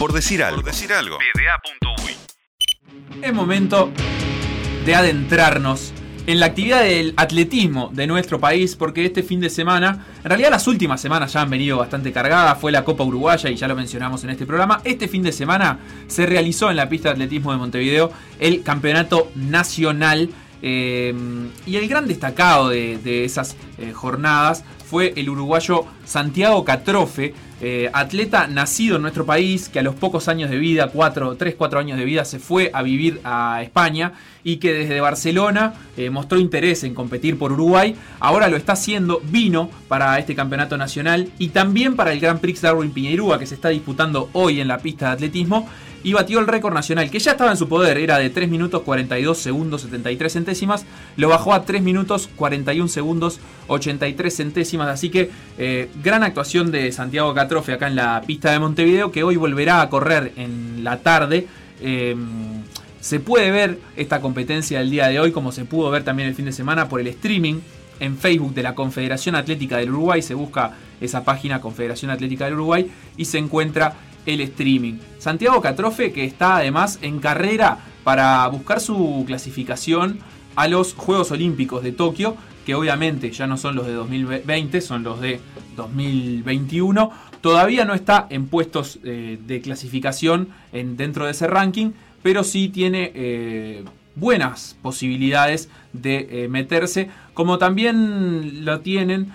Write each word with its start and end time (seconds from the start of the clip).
Por 0.00 0.14
decir 0.14 0.42
algo. 0.42 0.62
decir 0.62 0.90
algo. 0.94 1.18
Es 3.20 3.34
momento 3.34 3.90
de 4.86 4.94
adentrarnos 4.94 5.92
en 6.26 6.40
la 6.40 6.46
actividad 6.46 6.82
del 6.84 7.12
atletismo 7.18 7.90
de 7.92 8.06
nuestro 8.06 8.40
país, 8.40 8.76
porque 8.76 9.04
este 9.04 9.22
fin 9.22 9.40
de 9.40 9.50
semana, 9.50 10.06
en 10.24 10.30
realidad 10.30 10.52
las 10.52 10.66
últimas 10.66 11.02
semanas 11.02 11.34
ya 11.34 11.42
han 11.42 11.50
venido 11.50 11.76
bastante 11.76 12.12
cargadas, 12.12 12.58
fue 12.58 12.72
la 12.72 12.82
Copa 12.82 13.04
Uruguaya 13.04 13.50
y 13.50 13.56
ya 13.56 13.68
lo 13.68 13.76
mencionamos 13.76 14.24
en 14.24 14.30
este 14.30 14.46
programa. 14.46 14.80
Este 14.84 15.06
fin 15.06 15.22
de 15.22 15.32
semana 15.32 15.78
se 16.06 16.24
realizó 16.24 16.70
en 16.70 16.76
la 16.76 16.88
pista 16.88 17.10
de 17.10 17.16
atletismo 17.16 17.52
de 17.52 17.58
Montevideo 17.58 18.10
el 18.38 18.62
Campeonato 18.62 19.30
Nacional. 19.34 20.30
Eh, 20.62 21.14
y 21.66 21.76
el 21.76 21.88
gran 21.88 22.08
destacado 22.08 22.70
de, 22.70 23.24
esas 23.26 23.54
eh, 23.76 23.92
jornadas 23.92 24.64
fue 24.90 25.12
el 25.16 25.28
uruguayo 25.28 25.84
Santiago 26.06 26.64
Catrofe, 26.64 27.34
eh, 27.60 27.90
atleta 27.92 28.46
nacido 28.46 28.96
en 28.96 29.02
nuestro 29.02 29.26
país, 29.26 29.68
que 29.68 29.80
a 29.80 29.82
los 29.82 29.94
pocos 29.94 30.28
años 30.28 30.50
de 30.50 30.58
vida, 30.58 30.88
4, 30.88 31.36
3, 31.36 31.54
4 31.56 31.78
años 31.78 31.98
de 31.98 32.04
vida, 32.04 32.24
se 32.24 32.38
fue 32.38 32.70
a 32.72 32.82
vivir 32.82 33.20
a 33.24 33.62
España 33.62 34.12
y 34.42 34.56
que 34.56 34.72
desde 34.72 35.00
Barcelona 35.00 35.74
eh, 35.96 36.08
mostró 36.10 36.38
interés 36.38 36.84
en 36.84 36.94
competir 36.94 37.38
por 37.38 37.52
Uruguay. 37.52 37.94
Ahora 38.18 38.48
lo 38.48 38.56
está 38.56 38.72
haciendo, 38.72 39.20
vino 39.24 39.70
para 39.88 40.18
este 40.18 40.34
campeonato 40.34 40.78
nacional 40.78 41.28
y 41.38 41.48
también 41.48 41.96
para 41.96 42.12
el 42.12 42.20
Gran 42.20 42.38
Prix 42.38 42.62
Darwin 42.62 42.92
Piñeirúa 42.92 43.38
que 43.38 43.46
se 43.46 43.54
está 43.54 43.68
disputando 43.68 44.30
hoy 44.32 44.60
en 44.60 44.68
la 44.68 44.78
pista 44.78 45.06
de 45.06 45.12
atletismo 45.12 45.68
y 46.02 46.12
batió 46.12 46.38
el 46.38 46.46
récord 46.46 46.72
nacional, 46.72 47.10
que 47.10 47.18
ya 47.18 47.32
estaba 47.32 47.50
en 47.50 47.56
su 47.56 47.68
poder, 47.68 47.98
era 47.98 48.18
de 48.18 48.30
3 48.30 48.48
minutos 48.48 48.82
42 48.82 49.36
segundos 49.36 49.82
73 49.82 50.32
centésimas, 50.32 50.86
lo 51.16 51.28
bajó 51.28 51.52
a 51.52 51.64
3 51.64 51.82
minutos 51.82 52.28
41 52.36 52.88
segundos 52.88 53.38
83 53.66 54.34
centésimas, 54.34 54.88
así 54.88 55.10
que 55.10 55.30
eh, 55.58 55.90
gran 56.02 56.22
actuación 56.22 56.70
de 56.70 56.90
Santiago 56.92 57.34
Catrofe 57.50 57.72
acá 57.72 57.88
en 57.88 57.96
la 57.96 58.22
pista 58.24 58.52
de 58.52 58.60
Montevideo, 58.60 59.10
que 59.10 59.24
hoy 59.24 59.34
volverá 59.34 59.80
a 59.80 59.90
correr 59.90 60.32
en 60.36 60.84
la 60.84 60.98
tarde. 60.98 61.48
Eh, 61.80 62.14
se 63.00 63.18
puede 63.18 63.50
ver 63.50 63.80
esta 63.96 64.20
competencia 64.20 64.78
del 64.78 64.88
día 64.88 65.08
de 65.08 65.18
hoy, 65.18 65.32
como 65.32 65.50
se 65.50 65.64
pudo 65.64 65.90
ver 65.90 66.04
también 66.04 66.28
el 66.28 66.36
fin 66.36 66.44
de 66.44 66.52
semana 66.52 66.88
por 66.88 67.00
el 67.00 67.08
streaming 67.08 67.56
en 67.98 68.16
Facebook 68.16 68.54
de 68.54 68.62
la 68.62 68.76
Confederación 68.76 69.34
Atlética 69.34 69.78
del 69.78 69.90
Uruguay. 69.90 70.22
Se 70.22 70.34
busca 70.34 70.76
esa 71.00 71.24
página 71.24 71.60
Confederación 71.60 72.12
Atlética 72.12 72.44
del 72.44 72.54
Uruguay 72.54 72.88
y 73.16 73.24
se 73.24 73.38
encuentra 73.38 73.94
el 74.26 74.42
streaming. 74.42 74.98
Santiago 75.18 75.60
Catrofe 75.60 76.12
que 76.12 76.24
está 76.24 76.58
además 76.58 77.00
en 77.02 77.18
carrera 77.18 77.78
para 78.04 78.46
buscar 78.46 78.78
su 78.78 79.24
clasificación 79.26 80.20
a 80.54 80.68
los 80.68 80.94
Juegos 80.94 81.32
Olímpicos 81.32 81.82
de 81.82 81.90
Tokio, 81.90 82.36
que 82.64 82.74
obviamente 82.74 83.30
ya 83.30 83.46
no 83.46 83.56
son 83.56 83.76
los 83.76 83.86
de 83.86 83.92
2020, 83.94 84.80
son 84.80 85.02
los 85.02 85.20
de 85.20 85.40
2021. 85.76 87.10
Todavía 87.40 87.84
no 87.84 87.94
está 87.94 88.26
en 88.30 88.46
puestos 88.46 88.98
eh, 89.04 89.38
de 89.46 89.60
clasificación 89.60 90.48
en, 90.72 90.96
dentro 90.96 91.24
de 91.24 91.32
ese 91.32 91.46
ranking, 91.46 91.92
pero 92.22 92.44
sí 92.44 92.68
tiene 92.68 93.12
eh, 93.14 93.84
buenas 94.14 94.76
posibilidades 94.82 95.70
de 95.92 96.44
eh, 96.44 96.48
meterse, 96.48 97.08
como 97.32 97.58
también 97.58 98.64
lo 98.66 98.80
tienen 98.80 99.32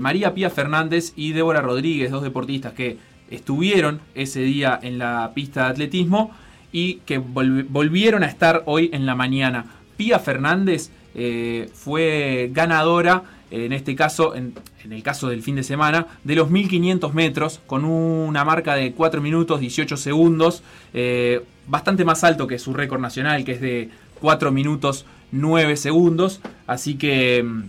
María 0.00 0.34
Pía 0.34 0.50
Fernández 0.50 1.14
y 1.16 1.32
Débora 1.32 1.62
Rodríguez, 1.62 2.10
dos 2.10 2.22
deportistas 2.22 2.74
que 2.74 2.98
estuvieron 3.30 4.00
ese 4.14 4.40
día 4.40 4.78
en 4.82 4.98
la 4.98 5.32
pista 5.34 5.64
de 5.64 5.70
atletismo 5.70 6.32
y 6.72 6.96
que 7.06 7.18
volvieron 7.18 8.22
a 8.22 8.26
estar 8.26 8.62
hoy 8.66 8.90
en 8.92 9.06
la 9.06 9.14
mañana. 9.14 9.64
Pía 9.96 10.18
Fernández 10.18 10.90
eh, 11.20 11.68
fue 11.74 12.48
ganadora, 12.52 13.24
en 13.50 13.72
este 13.72 13.96
caso, 13.96 14.36
en, 14.36 14.54
el 14.88 15.02
caso 15.02 15.28
del 15.28 15.42
fin 15.42 15.56
de 15.56 15.64
semana, 15.64 16.06
de 16.22 16.36
los 16.36 16.48
1500 16.48 17.12
metros, 17.12 17.60
con 17.66 17.84
una 17.84 18.44
marca 18.44 18.74
de 18.76 18.92
4 18.92 19.20
minutos 19.20 19.58
18 19.58 19.96
segundos, 19.96 20.62
eh, 20.94 21.42
bastante 21.66 22.04
más 22.04 22.22
alto 22.22 22.46
que 22.46 22.58
su 22.58 22.72
récord 22.72 23.00
nacional, 23.00 23.44
que 23.44 23.52
es 23.52 23.60
de 23.60 23.90
4 24.20 24.52
minutos 24.52 25.06
9 25.32 25.76
segundos. 25.76 26.40
Así 26.68 26.94
que 26.94 27.42
mm, 27.42 27.62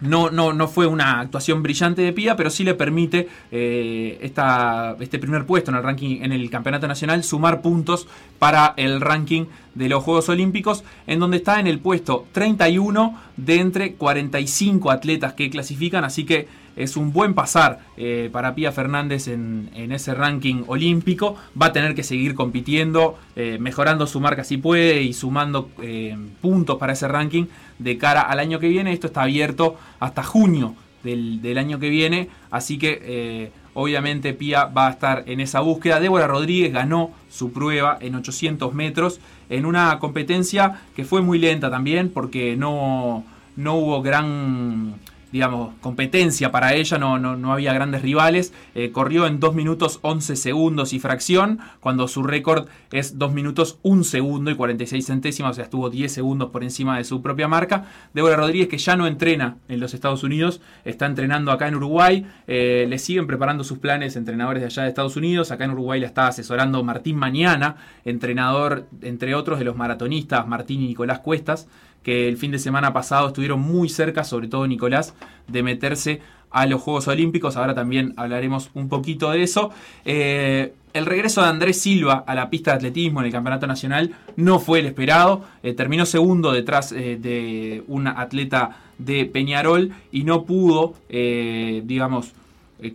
no, 0.00 0.30
no, 0.30 0.52
no 0.52 0.68
fue 0.68 0.86
una 0.86 1.20
actuación 1.20 1.62
brillante 1.62 2.02
de 2.02 2.12
Pía, 2.12 2.36
pero 2.36 2.50
sí 2.50 2.64
le 2.64 2.74
permite 2.74 3.28
eh, 3.50 4.18
este 4.20 5.18
primer 5.18 5.46
puesto 5.46 5.70
en 5.70 5.76
el 5.76 5.82
ranking 5.82 6.22
en 6.22 6.32
el 6.32 6.50
campeonato 6.50 6.86
nacional 6.88 7.24
sumar 7.24 7.62
puntos 7.62 8.06
para 8.38 8.74
el 8.76 9.00
ranking 9.00 9.46
de 9.74 9.88
los 9.88 10.02
Juegos 10.02 10.28
Olímpicos, 10.28 10.84
en 11.06 11.18
donde 11.18 11.38
está 11.38 11.60
en 11.60 11.66
el 11.66 11.78
puesto 11.78 12.26
31 12.32 13.18
de 13.36 13.60
entre 13.60 13.94
45 13.94 14.90
atletas 14.90 15.32
que 15.34 15.50
clasifican, 15.50 16.04
así 16.04 16.24
que 16.24 16.48
es 16.76 16.96
un 16.96 17.12
buen 17.12 17.34
pasar 17.34 17.80
eh, 17.96 18.28
para 18.32 18.54
Pía 18.54 18.72
Fernández 18.72 19.28
en, 19.28 19.70
ese 19.74 20.14
ranking 20.14 20.64
olímpico. 20.66 21.36
Va 21.60 21.66
a 21.66 21.72
tener 21.72 21.94
que 21.94 22.02
seguir 22.02 22.34
compitiendo, 22.34 23.18
eh, 23.36 23.58
mejorando 23.60 24.06
su 24.06 24.20
marca 24.20 24.44
si 24.44 24.56
puede 24.56 25.02
y 25.02 25.12
sumando 25.12 25.70
eh, 25.82 26.16
puntos 26.40 26.78
para 26.78 26.94
ese 26.94 27.08
ranking 27.08 27.46
de 27.78 27.98
cara 27.98 28.22
al 28.22 28.38
año 28.38 28.58
que 28.58 28.68
viene. 28.68 28.92
Esto 28.92 29.06
está 29.06 29.22
abierto 29.22 29.76
hasta 30.00 30.22
junio 30.22 30.74
del, 31.02 31.58
año 31.58 31.78
que 31.78 31.90
viene, 31.90 32.30
así 32.50 32.78
que 32.78 33.52
obviamente 33.74 34.32
Pía 34.32 34.64
va 34.64 34.88
a 34.88 34.90
estar 34.90 35.24
en 35.26 35.40
esa 35.40 35.60
búsqueda. 35.60 36.00
Débora 36.00 36.26
Rodríguez 36.26 36.72
ganó 36.72 37.10
su 37.28 37.52
prueba 37.52 37.98
en 38.00 38.14
800 38.14 38.72
metros 38.72 39.20
en 39.50 39.66
una 39.66 39.98
competencia 39.98 40.80
que 40.96 41.04
fue 41.04 41.20
muy 41.20 41.38
lenta 41.38 41.70
también 41.70 42.08
porque 42.08 42.56
no, 42.56 43.24
no 43.56 43.74
hubo 43.74 44.02
gran 44.02 44.94
digamos, 45.34 45.74
competencia 45.80 46.52
para 46.52 46.74
ella, 46.74 46.96
no, 46.96 47.18
no, 47.18 47.52
había 47.52 47.72
grandes 47.72 48.02
rivales. 48.02 48.52
Eh, 48.76 48.92
corrió 48.92 49.26
en 49.26 49.40
2 49.40 49.52
minutos 49.56 49.98
11 50.02 50.36
segundos 50.36 50.92
y 50.92 51.00
fracción, 51.00 51.58
cuando 51.80 52.06
su 52.06 52.22
récord 52.22 52.68
es 52.92 53.18
2 53.18 53.32
minutos 53.32 53.80
1 53.82 54.04
segundo 54.04 54.52
y 54.52 54.54
46 54.54 55.04
centésimas, 55.04 55.50
o 55.50 55.54
sea, 55.54 55.64
estuvo 55.64 55.90
10 55.90 56.12
segundos 56.12 56.50
por 56.50 56.62
encima 56.62 56.98
de 56.98 57.02
su 57.02 57.20
propia 57.20 57.48
marca. 57.48 57.86
Débora 58.12 58.36
Rodríguez, 58.36 58.68
que 58.68 58.78
ya 58.78 58.94
no 58.94 59.08
entrena 59.08 59.56
en 59.66 59.80
los 59.80 59.92
Estados 59.92 60.22
Unidos, 60.22 60.60
está 60.84 61.06
entrenando 61.06 61.50
acá 61.50 61.66
en 61.66 61.74
Uruguay. 61.74 62.24
Eh, 62.46 62.86
le 62.88 62.98
siguen 63.00 63.26
preparando 63.26 63.64
sus 63.64 63.78
planes 63.78 64.14
entrenadores 64.14 64.60
de 64.60 64.66
allá 64.66 64.84
de 64.84 64.90
Estados 64.90 65.16
Unidos. 65.16 65.50
Acá 65.50 65.64
en 65.64 65.72
Uruguay 65.72 65.98
la 65.98 66.06
está 66.06 66.28
asesorando 66.28 66.84
Martín 66.84 67.16
Mañana, 67.16 67.74
entrenador, 68.04 68.86
entre 69.02 69.34
otros, 69.34 69.58
de 69.58 69.64
los 69.64 69.74
maratonistas 69.74 70.46
Martín 70.46 70.80
y 70.82 70.86
Nicolás 70.86 71.18
Cuestas 71.18 71.66
que 72.04 72.28
el 72.28 72.36
fin 72.36 72.52
de 72.52 72.58
semana 72.60 72.92
pasado 72.92 73.28
estuvieron 73.28 73.60
muy 73.60 73.88
cerca, 73.88 74.22
sobre 74.22 74.46
todo 74.46 74.66
Nicolás, 74.66 75.14
de 75.48 75.62
meterse 75.62 76.20
a 76.50 76.66
los 76.66 76.80
Juegos 76.80 77.08
Olímpicos. 77.08 77.56
Ahora 77.56 77.74
también 77.74 78.14
hablaremos 78.16 78.70
un 78.74 78.88
poquito 78.88 79.30
de 79.32 79.42
eso. 79.42 79.70
Eh, 80.04 80.72
el 80.92 81.06
regreso 81.06 81.42
de 81.42 81.48
Andrés 81.48 81.80
Silva 81.80 82.22
a 82.24 82.34
la 82.36 82.48
pista 82.48 82.70
de 82.70 82.76
atletismo 82.76 83.20
en 83.20 83.26
el 83.26 83.32
Campeonato 83.32 83.66
Nacional 83.66 84.14
no 84.36 84.60
fue 84.60 84.78
el 84.78 84.86
esperado. 84.86 85.42
Eh, 85.64 85.72
terminó 85.72 86.06
segundo 86.06 86.52
detrás 86.52 86.92
eh, 86.92 87.18
de 87.20 87.82
una 87.88 88.20
atleta 88.20 88.76
de 88.98 89.24
Peñarol 89.24 89.90
y 90.12 90.22
no 90.22 90.44
pudo, 90.44 90.94
digamos, 91.08 92.30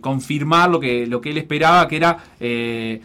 confirmar 0.00 0.70
lo 0.70 0.80
que, 0.80 1.06
lo 1.06 1.20
que 1.20 1.28
él 1.28 1.36
esperaba, 1.36 1.86
que 1.88 1.96
era 1.96 2.16
de 2.38 3.02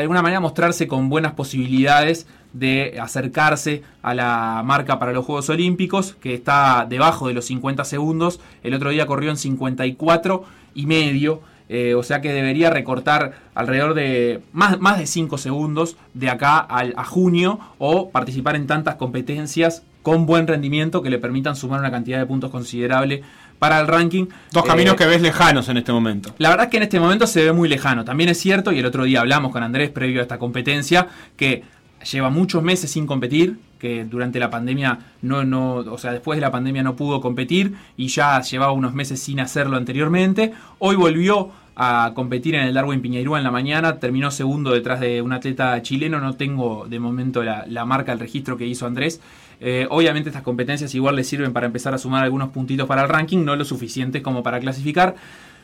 alguna 0.00 0.22
manera 0.22 0.40
mostrarse 0.40 0.88
con 0.88 1.10
buenas 1.10 1.32
posibilidades 1.32 2.26
de 2.52 2.98
acercarse 3.00 3.82
a 4.02 4.14
la 4.14 4.62
marca 4.64 4.98
para 4.98 5.12
los 5.12 5.24
Juegos 5.24 5.48
Olímpicos, 5.48 6.16
que 6.20 6.34
está 6.34 6.86
debajo 6.88 7.28
de 7.28 7.34
los 7.34 7.46
50 7.46 7.84
segundos. 7.84 8.40
El 8.62 8.74
otro 8.74 8.90
día 8.90 9.06
corrió 9.06 9.30
en 9.30 9.36
54 9.36 10.44
y 10.74 10.86
medio. 10.86 11.40
Eh, 11.68 11.94
o 11.94 12.02
sea 12.02 12.20
que 12.20 12.32
debería 12.32 12.68
recortar 12.68 13.32
alrededor 13.54 13.94
de 13.94 14.42
más, 14.52 14.78
más 14.80 14.98
de 14.98 15.06
5 15.06 15.38
segundos 15.38 15.96
de 16.12 16.28
acá 16.28 16.58
al, 16.58 16.92
a 16.96 17.04
junio 17.04 17.60
o 17.78 18.10
participar 18.10 18.56
en 18.56 18.66
tantas 18.66 18.96
competencias 18.96 19.82
con 20.02 20.26
buen 20.26 20.46
rendimiento 20.46 21.00
que 21.02 21.08
le 21.08 21.18
permitan 21.18 21.56
sumar 21.56 21.80
una 21.80 21.90
cantidad 21.90 22.18
de 22.18 22.26
puntos 22.26 22.50
considerable 22.50 23.22
para 23.58 23.80
el 23.80 23.86
ranking. 23.86 24.26
Dos 24.50 24.64
caminos 24.64 24.94
eh, 24.94 24.96
que 24.96 25.06
ves 25.06 25.22
lejanos 25.22 25.68
en 25.68 25.76
este 25.76 25.92
momento. 25.92 26.34
La 26.38 26.50
verdad 26.50 26.64
es 26.64 26.70
que 26.70 26.78
en 26.78 26.82
este 26.82 26.98
momento 26.98 27.26
se 27.28 27.44
ve 27.44 27.52
muy 27.52 27.68
lejano. 27.68 28.04
También 28.04 28.28
es 28.28 28.38
cierto, 28.38 28.72
y 28.72 28.80
el 28.80 28.86
otro 28.86 29.04
día 29.04 29.20
hablamos 29.20 29.52
con 29.52 29.62
Andrés 29.62 29.90
previo 29.90 30.18
a 30.18 30.22
esta 30.22 30.38
competencia, 30.38 31.06
que 31.36 31.62
lleva 32.04 32.30
muchos 32.30 32.62
meses 32.62 32.90
sin 32.90 33.06
competir, 33.06 33.58
que 33.78 34.04
durante 34.04 34.38
la 34.38 34.48
pandemia 34.50 34.98
no, 35.22 35.44
no, 35.44 35.76
o 35.76 35.98
sea, 35.98 36.12
después 36.12 36.36
de 36.36 36.40
la 36.40 36.52
pandemia 36.52 36.82
no 36.82 36.94
pudo 36.94 37.20
competir 37.20 37.74
y 37.96 38.08
ya 38.08 38.40
llevaba 38.40 38.72
unos 38.72 38.94
meses 38.94 39.20
sin 39.20 39.40
hacerlo 39.40 39.76
anteriormente. 39.76 40.52
Hoy 40.78 40.94
volvió 40.94 41.50
a 41.74 42.12
competir 42.14 42.54
en 42.54 42.62
el 42.62 42.74
Darwin 42.74 43.00
Piñeirúa 43.00 43.38
en 43.38 43.44
la 43.44 43.50
mañana, 43.50 43.98
terminó 43.98 44.30
segundo 44.30 44.72
detrás 44.72 45.00
de 45.00 45.22
un 45.22 45.32
atleta 45.32 45.80
chileno, 45.82 46.20
no 46.20 46.34
tengo 46.34 46.86
de 46.88 47.00
momento 47.00 47.42
la, 47.42 47.84
marca, 47.84 48.12
el 48.12 48.20
registro 48.20 48.56
que 48.56 48.66
hizo 48.66 48.86
Andrés. 48.86 49.20
Eh, 49.60 49.86
obviamente 49.90 50.28
estas 50.28 50.42
competencias 50.42 50.94
igual 50.94 51.16
le 51.16 51.24
sirven 51.24 51.52
para 51.52 51.66
empezar 51.66 51.94
a 51.94 51.98
sumar 51.98 52.24
algunos 52.24 52.50
puntitos 52.50 52.86
para 52.86 53.02
el 53.02 53.08
ranking, 53.08 53.44
no 53.44 53.56
lo 53.56 53.64
suficiente 53.64 54.22
como 54.22 54.42
para 54.42 54.60
clasificar. 54.60 55.16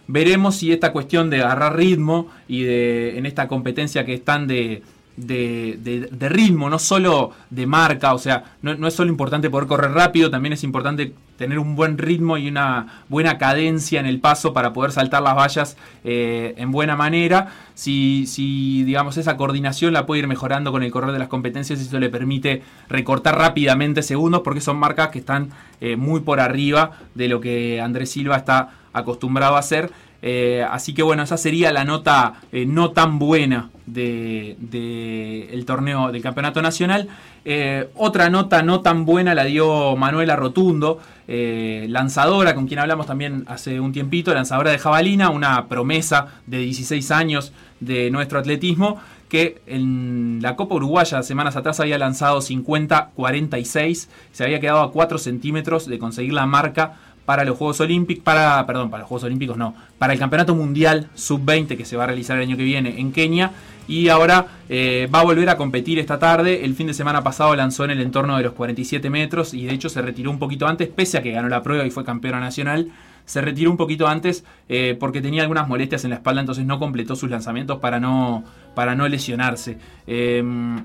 Veremos 0.07 0.57
si 0.57 0.73
esta 0.73 0.93
cuestión 0.93 1.29
de 1.29 1.43
agarrar 1.43 1.77
ritmo 1.77 2.29
y 2.49 2.63
de 2.63 3.19
en 3.19 3.27
esta 3.27 3.47
competencia 3.47 4.07
que 4.07 4.15
están 4.15 4.47
de 4.47 4.83
de, 5.27 6.29
ritmo, 6.29 6.71
no 6.71 6.79
solo 6.79 7.33
de 7.51 7.67
marca, 7.67 8.15
o 8.15 8.19
sea, 8.19 8.45
no, 8.63 8.87
es 8.87 8.95
solo 8.95 9.11
importante 9.11 9.51
poder 9.51 9.67
correr 9.67 9.93
rápido, 9.93 10.31
también 10.31 10.53
es 10.53 10.65
importante 10.65 11.15
tener 11.37 11.59
un 11.59 11.77
buen 11.77 11.99
ritmo 11.99 12.37
y 12.37 12.49
una 12.49 13.05
buena 13.09 13.39
cadencia 13.39 14.01
en 14.01 14.07
el 14.07 14.21
paso 14.21 14.53
para 14.53 14.73
poder 14.73 14.91
saltar 14.93 15.23
las 15.23 15.37
vallas 15.37 15.77
eh, 16.03 16.55
en 16.57 16.73
buena 16.73 16.97
manera. 16.97 17.49
Si, 17.75 18.27
si, 18.27 18.83
digamos, 18.83 19.17
esa 19.19 19.37
coordinación 19.37 19.93
la 19.93 20.05
puede 20.05 20.21
ir 20.21 20.27
mejorando 20.27 20.73
con 20.73 20.83
el 20.83 20.91
correr 20.91 21.13
de 21.13 21.19
las 21.21 21.29
competencias, 21.29 21.81
eso 21.81 22.01
le 22.01 22.11
permite 22.11 22.63
recortar 22.89 23.39
rápidamente 23.39 24.03
segundos, 24.03 24.43
porque 24.43 24.61
son 24.61 24.79
marcas 24.79 25.09
que 25.09 25.21
están 25.21 25.51
eh, 25.81 25.97
muy 25.97 26.21
por 26.21 26.41
arriba 26.41 26.93
de 27.15 27.29
lo 27.29 27.41
que 27.41 27.81
Andrés 27.81 28.11
Silva 28.11 28.37
está 28.37 28.71
acostumbrado 28.93 29.57
a 29.57 29.61
hacer. 29.61 29.91
Eh, 30.21 30.65
así 30.69 30.95
que 30.95 31.03
bueno, 31.03 31.23
esa 31.23 31.37
sería 31.37 31.73
la 31.73 31.85
nota 31.85 32.35
eh, 32.51 32.67
no 32.67 32.91
tan 32.91 33.19
buena 33.19 33.71
del 33.87 34.57
de, 34.59 35.49
el 35.53 35.65
torneo 35.65 36.11
del 36.11 36.23
campeonato 36.23 36.61
nacional. 36.61 37.09
Eh, 37.45 37.89
otra 37.95 38.29
nota 38.29 38.63
no 38.63 38.81
tan 38.81 39.05
buena 39.05 39.35
la 39.35 39.45
dio 39.45 39.97
Manuela 39.97 40.37
Rotundo, 40.37 41.01
lanzadora, 41.27 42.55
con 42.55 42.67
quien 42.67 42.81
hablamos 42.81 43.07
también 43.07 43.45
hace 43.49 43.81
un 43.81 43.93
tiempito, 43.93 44.33
lanzadora 44.33 44.71
de 44.71 44.79
jabalina, 44.79 45.31
una 45.31 45.67
promesa 45.67 46.29
de 46.47 46.59
16 46.59 47.11
años 47.11 47.53
de 47.81 48.11
nuestro 48.11 48.39
atletismo, 48.39 48.99
que 49.29 49.61
en 49.67 50.41
la 50.43 50.57
Copa 50.57 50.77
Uruguaya 50.77 51.23
semanas 51.23 51.57
atrás 51.57 51.81
había 51.81 51.99
lanzado 51.99 52.41
50-46, 52.41 54.09
se 54.33 54.45
había 54.45 54.61
quedado 54.61 54.81
a 54.81 54.91
4 54.91 55.19
centímetros 55.19 55.87
de 55.87 55.99
conseguir 55.99 56.33
la 56.33 56.47
marca 56.47 56.95
para 57.29 57.45
los 57.45 57.59
Juegos 57.59 57.79
Olímpicos, 57.81 58.25
para, 58.25 58.65
perdón, 58.67 58.89
para 58.89 59.03
los 59.03 59.09
Juegos 59.11 59.25
Olímpicos 59.25 59.59
no, 59.59 59.75
para 59.99 60.15
el 60.15 60.19
Campeonato 60.19 60.55
Mundial 60.55 61.11
Sub-20 61.15 61.77
que 61.77 61.85
se 61.85 61.95
va 61.95 62.05
a 62.05 62.07
realizar 62.07 62.39
el 62.39 62.45
año 62.45 62.57
que 62.57 62.65
viene 62.65 62.99
en 62.99 63.13
Kenia 63.13 63.51
y 63.87 64.09
ahora 64.09 64.47
eh, 64.71 65.11
va 65.15 65.21
a 65.21 65.25
volver 65.25 65.51
a 65.51 65.59
competir 65.59 65.99
esta 65.99 66.19
tarde. 66.19 66.65
El 66.65 66.75
fin 66.75 66.87
de 66.87 66.95
semana 66.95 67.23
pasado 67.23 67.55
lanzó 67.55 67.85
en 67.85 67.91
el 67.91 68.01
entorno 68.01 68.35
de 68.39 68.45
los 68.45 68.55
47 68.55 69.11
metros 69.11 69.53
y 69.53 69.67
de 69.67 69.75
hecho 69.75 69.91
se 69.91 70.01
retiró 70.01 70.31
un 70.31 70.39
poquito 70.39 70.67
antes, 70.67 70.89
pese 70.89 71.19
a 71.19 71.23
que 71.23 71.31
ganó 71.33 71.51
la 71.51 71.63
prueba 71.63 71.85
y 71.85 71.91
fue 71.91 72.03
campeona 72.03 72.41
nacional. 72.41 72.93
Se 73.27 73.43
retiró 73.43 73.71
un 73.71 73.77
poquito 73.77 74.09
antes 74.09 74.43
eh, 74.71 74.97
porque 74.99 75.21
tenía 75.21 75.43
algunas 75.43 75.69
molestias 75.69 76.05
en 76.05 76.11
la 76.11 76.17
espalda, 76.17 76.41
entonces 76.41 76.65
no 76.65 76.79
completó 76.79 77.15
sus 77.15 77.29
lanzamientos 77.29 77.79
para 77.79 78.01
no, 78.01 78.43
para 78.75 78.95
no 78.95 79.07
lesionarse. 79.07 79.77
Em, 80.07 80.83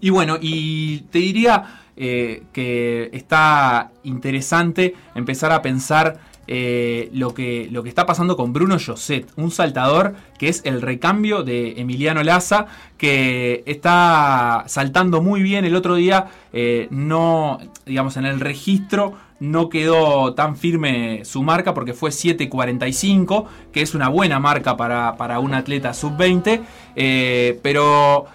y 0.00 0.10
bueno, 0.10 0.38
y 0.40 0.98
te 1.10 1.18
diría 1.18 1.83
eh, 1.96 2.42
que 2.52 3.08
está 3.12 3.92
interesante 4.02 4.94
empezar 5.14 5.52
a 5.52 5.62
pensar 5.62 6.18
eh, 6.48 7.08
lo, 7.12 7.34
que, 7.34 7.68
lo 7.70 7.84
que 7.84 7.88
está 7.88 8.04
pasando 8.04 8.36
con 8.36 8.52
Bruno 8.52 8.78
Josset, 8.84 9.30
un 9.36 9.52
saltador 9.52 10.14
que 10.36 10.48
es 10.48 10.62
el 10.64 10.82
recambio 10.82 11.44
de 11.44 11.80
Emiliano 11.80 12.24
Laza, 12.24 12.66
que 12.98 13.62
está 13.66 14.64
saltando 14.66 15.22
muy 15.22 15.42
bien. 15.44 15.64
El 15.64 15.76
otro 15.76 15.94
día, 15.94 16.26
eh, 16.52 16.88
no, 16.90 17.60
digamos, 17.86 18.16
en 18.16 18.26
el 18.26 18.40
registro 18.40 19.14
no 19.38 19.68
quedó 19.68 20.34
tan 20.34 20.56
firme 20.56 21.24
su 21.24 21.44
marca 21.44 21.74
porque 21.74 21.94
fue 21.94 22.10
7.45, 22.10 23.46
que 23.72 23.82
es 23.82 23.94
una 23.94 24.08
buena 24.08 24.40
marca 24.40 24.76
para, 24.76 25.16
para 25.16 25.38
un 25.38 25.54
atleta 25.54 25.94
sub-20, 25.94 27.60
pero 27.62 28.26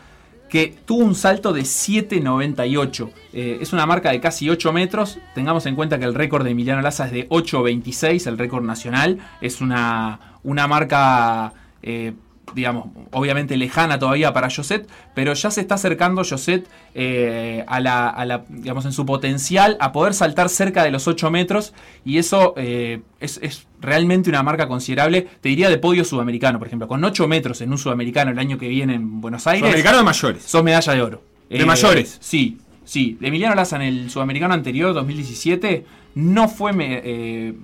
que 0.50 0.76
tuvo 0.86 1.04
un 1.04 1.16
salto 1.16 1.54
de 1.54 1.62
7.98. 1.62 3.10
Eh, 3.34 3.60
es 3.62 3.72
una 3.72 3.86
marca 3.86 4.12
de 4.12 4.20
casi 4.20 4.50
8 4.50 4.74
metros. 4.74 5.20
Tengamos 5.36 5.66
en 5.66 5.76
cuenta 5.76 6.00
que 6.00 6.06
el 6.06 6.16
récord 6.16 6.44
de 6.44 6.52
Emiliano 6.52 6.82
Laza 6.82 7.06
es 7.06 7.12
de 7.12 7.30
8.26, 7.30 8.28
el 8.28 8.38
récord 8.38 8.64
nacional. 8.64 9.20
Es 9.42 9.62
una, 9.62 10.40
una 10.44 10.68
marca 10.68 11.54
eh, 11.82 12.14
digamos, 12.54 12.88
obviamente 13.12 13.58
lejana 13.58 14.00
todavía 14.00 14.34
para 14.34 14.50
Josette, 14.50 14.88
pero 15.14 15.34
ya 15.34 15.52
se 15.52 15.62
está 15.62 15.76
acercando 15.76 16.24
Josette 16.24 16.68
eh, 16.94 17.64
a, 17.68 17.80
la, 17.80 18.44
digamos, 18.50 18.86
en 18.86 18.92
su 18.92 19.06
potencial 19.06 19.78
a 19.80 19.92
poder 19.92 20.14
saltar 20.14 20.50
cerca 20.50 20.84
de 20.84 20.92
los 20.92 21.08
8 21.08 21.32
metros 21.32 21.74
y 22.06 22.18
eso 22.18 22.54
eh, 22.58 23.02
es, 23.20 23.40
realmente 23.82 24.30
una 24.30 24.44
marca 24.44 24.68
considerable, 24.68 25.28
te 25.42 25.50
diría 25.50 25.70
de 25.70 25.78
podio 25.78 26.04
sudamericano, 26.04 26.60
por 26.60 26.68
ejemplo, 26.68 26.88
con 26.88 27.04
8 27.04 27.28
metros 27.28 27.62
en 27.62 27.72
un 27.72 27.78
sudamericano 27.78 28.32
el 28.32 28.40
año 28.40 28.58
que 28.58 28.68
viene 28.68 28.96
en 28.96 29.22
Buenos 29.22 29.48
Aires. 29.48 29.62
Sudamericano 29.62 29.98
de 29.98 30.04
mayores. 30.04 30.44
Son 30.44 30.64
medalla 30.64 30.94
de 30.94 31.02
oro. 31.02 31.24
De 31.50 31.66
mayores. 31.66 32.16
Eh, 32.16 32.20
sí, 32.22 32.58
sí. 32.84 33.18
Emiliano 33.22 33.56
Laza 33.56 33.76
en 33.78 33.84
el 33.84 34.10
sudamericano 34.10 34.54
anterior, 34.54 34.94
2017, 34.94 35.86
no 36.16 36.48
fue... 36.48 37.56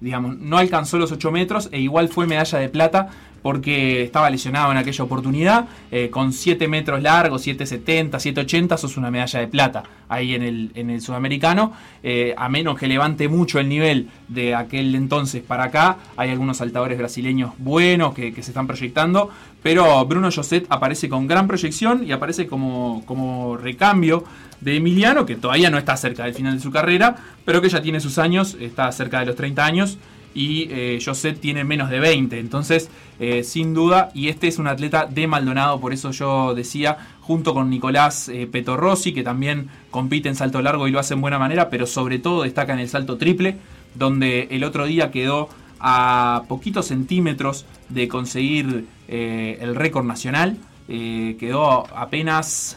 digamos, 0.00 0.38
no 0.38 0.58
alcanzó 0.58 0.98
los 0.98 1.10
8 1.12 1.30
metros 1.32 1.68
e 1.72 1.80
igual 1.80 2.08
fue 2.08 2.26
medalla 2.26 2.58
de 2.58 2.68
plata 2.68 3.10
porque 3.46 4.02
estaba 4.02 4.28
lesionado 4.28 4.72
en 4.72 4.76
aquella 4.76 5.04
oportunidad. 5.04 5.66
Eh, 5.92 6.10
con 6.10 6.32
7 6.32 6.66
metros 6.66 7.00
largos, 7.00 7.46
7,70, 7.46 8.10
7,80, 8.10 8.76
sos 8.76 8.96
una 8.96 9.08
medalla 9.08 9.38
de 9.38 9.46
plata 9.46 9.84
ahí 10.08 10.34
en 10.34 10.42
el, 10.42 10.72
en 10.74 10.90
el 10.90 11.00
sudamericano. 11.00 11.72
Eh, 12.02 12.34
a 12.36 12.48
menos 12.48 12.76
que 12.76 12.88
levante 12.88 13.28
mucho 13.28 13.60
el 13.60 13.68
nivel 13.68 14.08
de 14.26 14.56
aquel 14.56 14.92
entonces 14.96 15.44
para 15.44 15.62
acá, 15.62 15.96
hay 16.16 16.30
algunos 16.30 16.56
saltadores 16.56 16.98
brasileños 16.98 17.52
buenos 17.58 18.14
que, 18.14 18.32
se 18.34 18.50
están 18.50 18.66
proyectando. 18.66 19.30
Pero 19.62 20.04
Bruno 20.06 20.28
Josset 20.34 20.66
aparece 20.68 21.08
con 21.08 21.28
gran 21.28 21.46
proyección 21.46 22.04
y 22.04 22.10
aparece 22.10 22.48
como, 22.48 23.04
como 23.06 23.56
recambio 23.56 24.24
de 24.60 24.74
Emiliano, 24.74 25.24
que 25.24 25.36
todavía 25.36 25.70
no 25.70 25.78
está 25.78 25.96
cerca 25.96 26.24
del 26.24 26.34
final 26.34 26.56
de 26.56 26.60
su 26.60 26.72
carrera, 26.72 27.14
pero 27.44 27.62
que 27.62 27.68
ya 27.68 27.80
tiene 27.80 28.00
sus 28.00 28.18
años, 28.18 28.56
está 28.58 28.90
cerca 28.90 29.20
de 29.20 29.26
los 29.26 29.36
30 29.36 29.64
años 29.64 29.98
y 30.36 30.68
eh, 30.70 30.98
José 31.02 31.32
tiene 31.32 31.64
menos 31.64 31.88
de 31.88 31.98
20. 31.98 32.38
Entonces, 32.38 32.90
eh, 33.18 33.42
sin 33.42 33.72
duda, 33.72 34.10
y 34.12 34.28
este 34.28 34.48
es 34.48 34.58
un 34.58 34.66
atleta 34.66 35.06
de 35.06 35.26
Maldonado, 35.26 35.80
por 35.80 35.94
eso 35.94 36.10
yo 36.10 36.54
decía, 36.54 36.98
junto 37.22 37.54
con 37.54 37.70
Nicolás 37.70 38.28
eh, 38.28 38.46
Petorossi, 38.46 39.14
que 39.14 39.22
también 39.22 39.70
compite 39.90 40.28
en 40.28 40.36
salto 40.36 40.60
largo 40.60 40.86
y 40.86 40.90
lo 40.90 40.98
hace 40.98 41.14
en 41.14 41.22
buena 41.22 41.38
manera, 41.38 41.70
pero 41.70 41.86
sobre 41.86 42.18
todo 42.18 42.42
destaca 42.42 42.74
en 42.74 42.80
el 42.80 42.88
salto 42.90 43.16
triple, 43.16 43.56
donde 43.94 44.48
el 44.50 44.62
otro 44.62 44.84
día 44.84 45.10
quedó 45.10 45.48
a 45.80 46.42
poquitos 46.48 46.86
centímetros 46.86 47.64
de 47.88 48.06
conseguir 48.06 48.84
eh, 49.08 49.56
el 49.62 49.74
récord 49.74 50.04
nacional. 50.04 50.58
quedó 50.86 51.86
apenas 51.96 52.76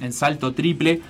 en 0.00 0.12
salto 0.12 0.52
triple. 0.52 1.00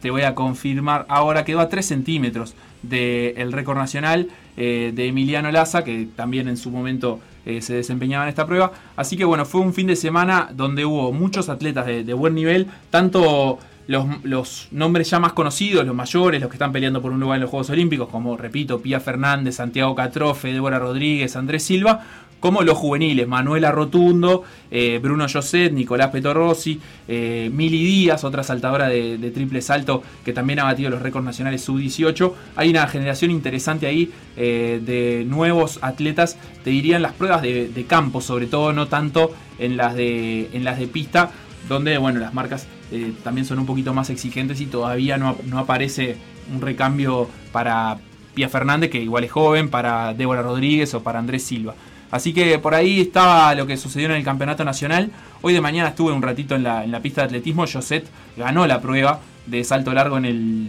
Te 0.00 0.10
voy 0.10 0.22
a 0.22 0.34
confirmar 0.34 1.04
ahora, 1.08 1.44
quedó 1.44 1.60
a 1.60 1.68
3 1.68 1.84
centímetros 1.84 2.54
del 2.82 3.52
récord 3.52 3.78
nacional 3.78 4.28
eh, 4.56 4.92
de 4.94 5.08
Emiliano 5.08 5.50
Laza, 5.50 5.84
que 5.84 6.08
también 6.14 6.48
en 6.48 6.56
su 6.56 6.70
momento 6.70 7.20
eh, 7.46 7.60
se 7.60 7.74
desempeñaba 7.74 8.24
en 8.24 8.30
esta 8.30 8.46
prueba. 8.46 8.72
Así 8.96 9.16
que 9.16 9.24
bueno, 9.24 9.44
fue 9.44 9.60
un 9.60 9.74
fin 9.74 9.86
de 9.86 9.96
semana 9.96 10.50
donde 10.54 10.84
hubo 10.84 11.12
muchos 11.12 11.48
atletas 11.48 11.86
de, 11.86 12.14
buen 12.14 12.34
nivel, 12.34 12.68
tanto 12.90 13.58
los, 13.86 14.68
nombres 14.70 15.10
ya 15.10 15.18
más 15.18 15.32
conocidos, 15.34 15.84
los 15.84 15.94
mayores, 15.94 16.40
los 16.40 16.48
que 16.48 16.54
están 16.54 16.72
peleando 16.72 17.02
por 17.02 17.12
un 17.12 17.20
lugar 17.20 17.36
en 17.36 17.42
los 17.42 17.50
Juegos 17.50 17.68
Olímpicos, 17.70 18.08
como 18.08 18.36
repito, 18.36 18.80
Pía 18.80 19.00
Fernández, 19.00 19.56
Santiago 19.56 19.94
Catrofe, 19.94 20.52
Débora 20.52 20.78
Rodríguez, 20.78 21.36
Andrés 21.36 21.64
Silva, 21.64 22.02
como 22.44 22.60
los 22.60 22.76
juveniles, 22.76 23.26
Manuela 23.26 23.72
Rotundo, 23.72 24.42
eh, 24.70 25.00
Bruno 25.02 25.26
José, 25.26 25.70
Nicolás 25.70 26.10
Petorossi, 26.10 26.78
eh, 27.08 27.48
Mili 27.50 27.82
Díaz, 27.82 28.22
otra 28.22 28.42
saltadora 28.42 28.86
de, 28.86 29.30
triple 29.30 29.62
salto 29.62 30.02
que 30.26 30.34
también 30.34 30.58
ha 30.58 30.64
batido 30.64 30.90
los 30.90 31.00
récords 31.00 31.24
nacionales 31.24 31.62
sub-18. 31.62 32.34
Hay 32.56 32.68
una 32.68 32.86
generación 32.86 33.30
interesante 33.30 33.86
ahí 33.86 34.12
eh, 34.36 34.78
de 34.84 35.24
nuevos 35.26 35.78
atletas, 35.80 36.36
te 36.62 36.68
dirían 36.68 37.00
las 37.00 37.14
pruebas 37.14 37.40
de, 37.40 37.86
campo, 37.88 38.20
sobre 38.20 38.46
todo, 38.46 38.74
no 38.74 38.88
tanto 38.88 39.34
en 39.58 39.78
las 39.78 39.94
de, 39.94 40.50
en 40.52 40.64
las 40.64 40.78
de 40.78 40.86
pista, 40.86 41.30
donde 41.66 41.96
bueno, 41.96 42.20
las 42.20 42.34
marcas 42.34 42.66
también 43.22 43.46
son 43.46 43.58
un 43.58 43.64
poquito 43.64 43.94
más 43.94 44.10
exigentes 44.10 44.60
y 44.60 44.66
todavía 44.66 45.16
no, 45.16 45.34
no 45.46 45.60
aparece 45.60 46.16
un 46.54 46.60
recambio 46.60 47.26
para 47.52 47.96
Pia 48.34 48.50
Fernández, 48.50 48.90
que 48.90 49.00
igual 49.00 49.24
es 49.24 49.32
joven, 49.32 49.70
para 49.70 50.12
Débora 50.12 50.42
Rodríguez 50.42 50.92
o 50.92 51.02
para 51.02 51.18
Andrés 51.18 51.42
Silva. 51.42 51.74
Así 52.14 52.32
que 52.32 52.60
por 52.60 52.76
ahí 52.76 53.00
estaba 53.00 53.52
lo 53.56 53.66
que 53.66 53.76
sucedió 53.76 54.06
en 54.06 54.14
el 54.14 54.22
campeonato 54.22 54.64
nacional. 54.64 55.10
Hoy 55.42 55.52
de 55.52 55.60
mañana 55.60 55.88
estuve 55.88 56.12
un 56.12 56.22
ratito 56.22 56.54
en 56.54 56.62
la, 56.62 57.00
pista 57.02 57.22
de 57.22 57.26
atletismo. 57.26 57.66
Joset 57.66 58.06
ganó 58.36 58.68
la 58.68 58.80
prueba 58.80 59.18
de 59.46 59.64
salto 59.64 59.92
largo 59.92 60.16
en 60.18 60.24
el 60.24 60.68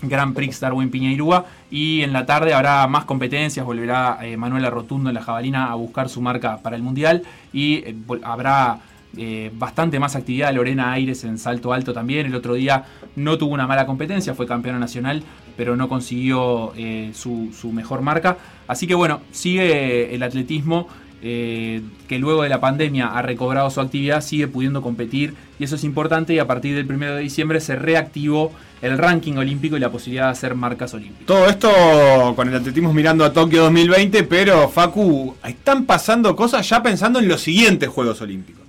Grand 0.00 0.34
Prix 0.34 0.60
Darwin 0.60 0.90
Piñeirúa. 0.90 1.44
Y 1.70 2.00
en 2.00 2.14
la 2.14 2.24
tarde 2.24 2.54
habrá 2.54 2.86
más 2.86 3.04
competencias. 3.04 3.66
Volverá 3.66 4.20
eh, 4.22 4.38
Manuela 4.38 4.70
Rotundo 4.70 5.10
en 5.10 5.14
la 5.16 5.22
jabalina 5.22 5.70
a 5.70 5.74
buscar 5.74 6.08
su 6.08 6.22
marca 6.22 6.56
para 6.62 6.74
el 6.74 6.82
mundial. 6.82 7.22
Y 7.52 7.74
eh, 7.74 7.94
habrá 8.22 8.78
eh, 9.14 9.50
bastante 9.52 10.00
más 10.00 10.16
actividad. 10.16 10.54
Lorena 10.54 10.92
Aires 10.92 11.22
en 11.24 11.36
salto 11.36 11.74
alto 11.74 11.92
también. 11.92 12.24
El 12.24 12.34
otro 12.34 12.54
día 12.54 12.86
no 13.14 13.36
tuvo 13.36 13.52
una 13.52 13.66
mala 13.66 13.84
competencia, 13.84 14.32
fue 14.32 14.46
campeona 14.46 14.78
nacional, 14.78 15.22
pero 15.56 15.76
no 15.76 15.88
consiguió 15.88 16.72
eh, 16.76 17.10
su, 17.14 17.50
mejor 17.72 18.02
marca. 18.02 18.38
Así 18.66 18.86
que 18.86 18.94
bueno, 18.94 19.20
sigue 19.30 20.14
el 20.14 20.22
atletismo. 20.22 20.88
Eh, 21.24 21.82
que 22.08 22.18
luego 22.18 22.42
de 22.42 22.48
la 22.48 22.60
pandemia 22.60 23.16
ha 23.16 23.22
recobrado 23.22 23.70
su 23.70 23.80
actividad, 23.80 24.22
sigue 24.22 24.48
pudiendo 24.48 24.82
competir 24.82 25.34
y 25.56 25.62
eso 25.62 25.76
es 25.76 25.84
importante 25.84 26.34
y 26.34 26.40
a 26.40 26.48
partir 26.48 26.74
del 26.74 26.92
1 26.92 27.14
de 27.14 27.20
diciembre 27.20 27.60
se 27.60 27.76
reactivó 27.76 28.50
el 28.80 28.98
ranking 28.98 29.34
olímpico 29.34 29.76
y 29.76 29.80
la 29.80 29.92
posibilidad 29.92 30.24
de 30.24 30.32
hacer 30.32 30.56
marcas 30.56 30.92
olímpicas. 30.94 31.26
Todo 31.26 31.46
esto 31.48 31.70
con 32.34 32.48
el 32.48 32.56
atletismo 32.56 32.92
mirando 32.92 33.24
a 33.24 33.32
Tokio 33.32 33.62
2020, 33.62 34.24
pero 34.24 34.68
Facu, 34.68 35.36
están 35.46 35.84
pasando 35.84 36.34
cosas 36.34 36.68
ya 36.68 36.82
pensando 36.82 37.20
en 37.20 37.28
los 37.28 37.40
siguientes 37.40 37.88
Juegos 37.88 38.20
Olímpicos. 38.20 38.61